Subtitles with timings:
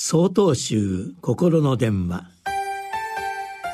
[0.00, 2.22] 総統集心の電話。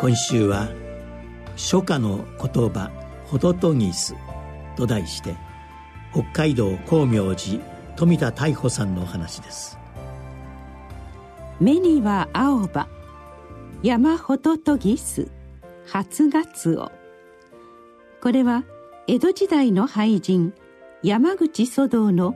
[0.00, 0.70] 今週は
[1.56, 2.90] 「初夏の言葉
[3.26, 4.14] ホトトギス」
[4.78, 5.36] と題して
[6.14, 7.62] 北海道光明寺
[7.96, 9.78] 富田太保さんのお話です。
[11.60, 12.88] 目には青葉
[13.82, 15.30] 山ホトトギス
[15.86, 16.90] 初ガツオ
[18.22, 18.64] これは
[19.06, 20.54] 江戸時代の俳人
[21.02, 22.34] 山口粗道の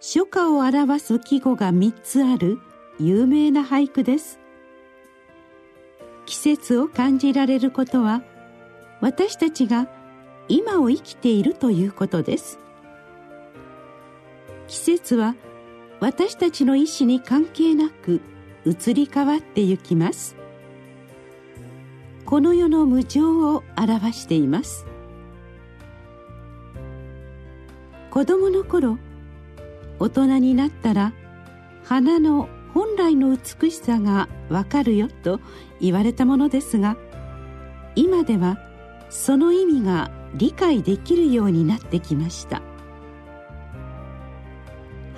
[0.00, 2.58] 初夏を表す季語が3つある
[2.98, 4.38] 「有名な俳句です。
[6.26, 8.22] 季節を感じられることは
[9.00, 9.88] 私たちが
[10.48, 12.58] 今を生きているということです。
[14.68, 15.34] 季節は
[16.00, 18.20] 私たちの意志に関係なく
[18.64, 20.36] 移り変わってゆきます。
[22.24, 24.86] この世の無常を表しています。
[28.10, 28.98] 子供の頃
[29.98, 31.12] 大人になったら
[31.84, 35.40] 花の本来の美しさがわかるよと
[35.80, 36.96] 言われたものですが
[37.94, 38.58] 今では
[39.10, 42.62] その意味が理解できるようになってきました。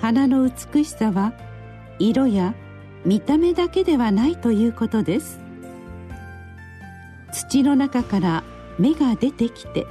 [0.01, 1.33] 花の美しさは
[1.97, 2.53] 色や
[3.05, 5.39] 見た目だけではないということです。
[7.31, 8.43] 土の中から
[8.77, 9.87] 芽が出てきて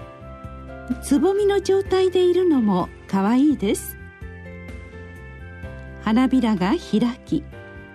[1.03, 3.97] つぼみの状態でいるのも可愛いです。
[6.05, 7.43] 花びらが開き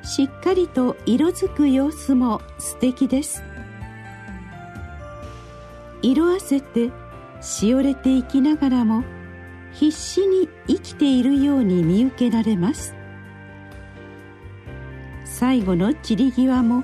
[0.01, 3.43] しっかりと色づく様子も素敵です。
[6.01, 6.89] 色あせて
[7.39, 9.03] しおれていきながらも
[9.73, 12.95] 必死に生きているように見受けられます。
[15.23, 16.83] 最後の散り際も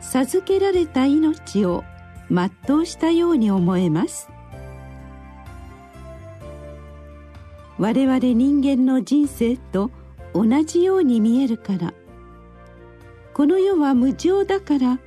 [0.00, 1.84] 授けられた命を
[2.30, 4.30] 全うしたように思えます。
[7.76, 9.90] 我々人間の人生と
[10.34, 11.94] 同じように見えるから。
[13.32, 14.98] この世は無常だから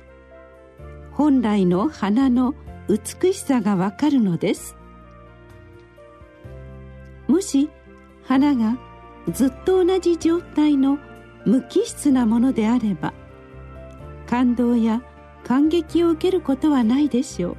[1.12, 2.54] 本来の花の
[2.88, 4.76] 美しさがわかるのです。
[7.28, 7.70] もし
[8.24, 8.76] 花が
[9.32, 10.98] ずっと同じ状態の
[11.46, 13.14] 無機質なものであれば
[14.26, 15.02] 感動や
[15.44, 17.56] 感激を受けることはないでしょう。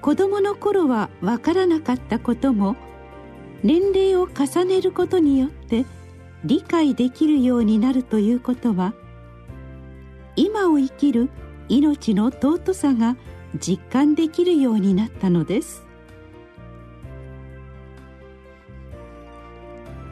[0.00, 2.76] 子供の頃はわからなかったことも
[3.64, 5.86] 年齢を重ねることによって
[6.44, 8.92] 理解できるようになるということは
[10.36, 11.30] 今を生きる
[11.70, 13.16] 命の尊さが
[13.58, 15.82] 実感できるようになったのです。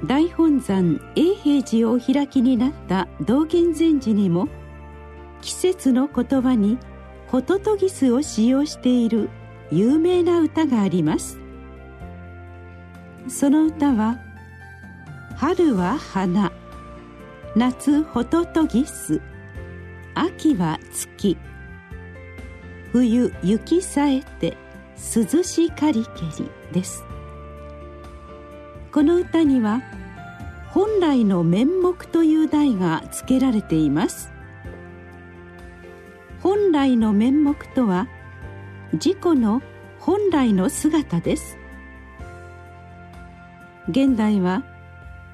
[0.07, 4.49] 大本山永平寺をお開きになった道元禅師にも
[5.43, 6.79] 季節の言葉に
[7.29, 9.29] ホトトギスを使用している
[9.71, 11.41] 有名な歌があります。
[13.28, 14.19] その歌は
[15.37, 16.53] 「春は花
[17.56, 19.21] 夏ホトトギス
[20.15, 21.37] 秋は月
[22.93, 24.56] 冬雪さえて
[25.16, 27.05] 涼しかりけりです。
[28.93, 29.83] この歌には
[30.69, 34.31] 本来の面目という題が付けられています。
[36.41, 38.06] 本来の面目とは
[38.93, 39.62] 自己の
[39.99, 41.62] 本来の姿です。
[43.88, 44.65] 現代は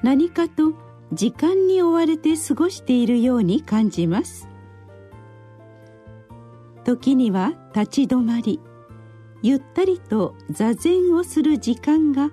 [0.01, 0.73] 何かと
[1.11, 4.47] 時間に追われて過ごしているように感じます。
[6.85, 8.59] 時には立ち止まり
[9.41, 12.31] ゆったりと座禅をする時間が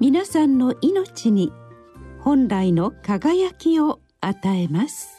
[0.00, 1.52] 皆さんの命に
[2.20, 5.18] 本来の輝きを与えます。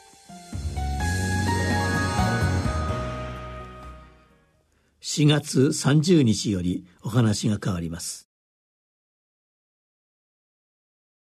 [5.01, 8.28] 4月30日よりお話が変わります。